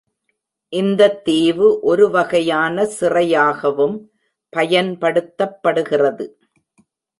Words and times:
இந்தத் 0.73 1.25
தீவு 1.25 1.79
ஒருவகையான 1.81 2.87
சிறையாகவும் 2.99 3.95
பயன்படுத்தப்படுகிறது. 4.53 6.27